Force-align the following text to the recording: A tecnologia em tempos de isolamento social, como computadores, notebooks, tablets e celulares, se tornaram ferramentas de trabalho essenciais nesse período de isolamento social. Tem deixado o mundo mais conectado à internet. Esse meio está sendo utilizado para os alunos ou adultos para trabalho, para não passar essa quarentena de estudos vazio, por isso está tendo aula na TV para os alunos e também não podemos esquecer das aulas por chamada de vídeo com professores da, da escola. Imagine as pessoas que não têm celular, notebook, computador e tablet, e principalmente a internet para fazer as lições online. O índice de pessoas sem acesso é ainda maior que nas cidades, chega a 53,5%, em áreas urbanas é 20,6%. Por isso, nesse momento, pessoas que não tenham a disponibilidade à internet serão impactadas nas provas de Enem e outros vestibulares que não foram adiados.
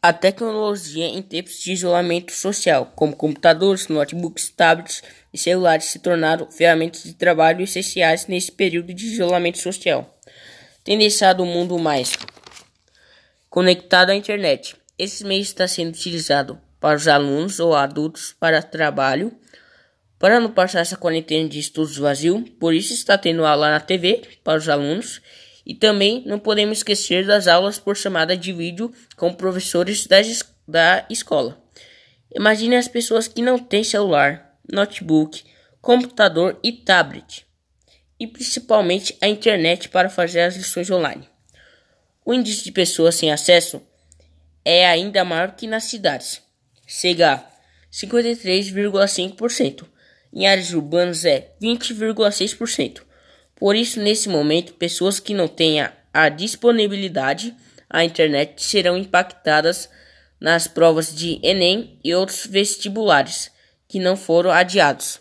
A 0.00 0.12
tecnologia 0.12 1.06
em 1.06 1.20
tempos 1.20 1.58
de 1.58 1.72
isolamento 1.72 2.30
social, 2.32 2.92
como 2.94 3.16
computadores, 3.16 3.88
notebooks, 3.88 4.48
tablets 4.48 5.02
e 5.34 5.38
celulares, 5.38 5.86
se 5.86 5.98
tornaram 5.98 6.48
ferramentas 6.52 7.02
de 7.02 7.14
trabalho 7.14 7.62
essenciais 7.64 8.28
nesse 8.28 8.52
período 8.52 8.94
de 8.94 9.06
isolamento 9.06 9.58
social. 9.58 10.16
Tem 10.84 10.96
deixado 10.96 11.42
o 11.42 11.46
mundo 11.46 11.76
mais 11.80 12.16
conectado 13.50 14.10
à 14.10 14.14
internet. 14.14 14.76
Esse 14.96 15.24
meio 15.24 15.42
está 15.42 15.66
sendo 15.66 15.88
utilizado 15.88 16.60
para 16.78 16.96
os 16.96 17.08
alunos 17.08 17.58
ou 17.58 17.74
adultos 17.74 18.32
para 18.38 18.62
trabalho, 18.62 19.36
para 20.16 20.38
não 20.38 20.52
passar 20.52 20.78
essa 20.78 20.96
quarentena 20.96 21.48
de 21.48 21.58
estudos 21.58 21.98
vazio, 21.98 22.44
por 22.60 22.72
isso 22.72 22.94
está 22.94 23.18
tendo 23.18 23.44
aula 23.44 23.72
na 23.72 23.80
TV 23.80 24.22
para 24.44 24.58
os 24.58 24.68
alunos 24.68 25.20
e 25.68 25.74
também 25.74 26.22
não 26.24 26.38
podemos 26.38 26.78
esquecer 26.78 27.26
das 27.26 27.46
aulas 27.46 27.78
por 27.78 27.94
chamada 27.94 28.34
de 28.34 28.54
vídeo 28.54 28.90
com 29.16 29.34
professores 29.34 30.06
da, 30.06 30.16
da 30.66 31.06
escola. 31.10 31.62
Imagine 32.34 32.76
as 32.76 32.88
pessoas 32.88 33.28
que 33.28 33.42
não 33.42 33.58
têm 33.58 33.84
celular, 33.84 34.58
notebook, 34.72 35.44
computador 35.82 36.58
e 36.62 36.72
tablet, 36.72 37.46
e 38.18 38.26
principalmente 38.26 39.14
a 39.20 39.28
internet 39.28 39.90
para 39.90 40.08
fazer 40.08 40.40
as 40.40 40.56
lições 40.56 40.90
online. 40.90 41.28
O 42.24 42.32
índice 42.32 42.64
de 42.64 42.72
pessoas 42.72 43.14
sem 43.16 43.30
acesso 43.30 43.82
é 44.64 44.86
ainda 44.86 45.22
maior 45.24 45.52
que 45.52 45.66
nas 45.66 45.84
cidades, 45.84 46.40
chega 46.86 47.34
a 47.34 47.44
53,5%, 47.92 49.84
em 50.32 50.46
áreas 50.46 50.72
urbanas 50.72 51.26
é 51.26 51.52
20,6%. 51.60 53.07
Por 53.58 53.74
isso, 53.74 54.00
nesse 54.00 54.28
momento, 54.28 54.74
pessoas 54.74 55.18
que 55.18 55.34
não 55.34 55.48
tenham 55.48 55.90
a 56.12 56.28
disponibilidade 56.28 57.54
à 57.90 58.04
internet 58.04 58.62
serão 58.62 58.96
impactadas 58.96 59.90
nas 60.40 60.68
provas 60.68 61.14
de 61.14 61.40
Enem 61.42 61.98
e 62.04 62.14
outros 62.14 62.46
vestibulares 62.46 63.50
que 63.88 63.98
não 63.98 64.16
foram 64.16 64.50
adiados. 64.50 65.20